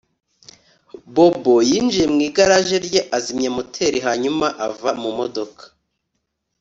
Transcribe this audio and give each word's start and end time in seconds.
Bobo 1.13 1.55
yinjiye 1.69 2.05
mu 2.13 2.19
igaraje 2.27 2.75
rye 2.85 3.01
azimya 3.17 3.49
moteri 3.57 3.99
hanyuma 4.07 4.47
ava 4.67 4.89
mu 5.01 5.09
modoka 5.17 5.63